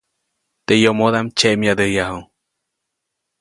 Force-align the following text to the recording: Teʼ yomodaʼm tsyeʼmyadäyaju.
Teʼ 0.65 0.81
yomodaʼm 0.83 1.27
tsyeʼmyadäyaju. 1.37 2.19